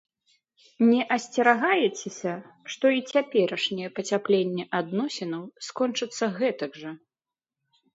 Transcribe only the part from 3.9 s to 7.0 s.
пацяпленне адносінаў скончыцца гэтак жа?